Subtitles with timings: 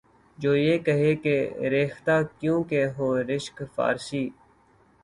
[0.37, 1.35] جو یہ کہے کہ’’
[1.71, 4.27] ریختہ کیوں کہ ہو رشکِ فارسی؟‘‘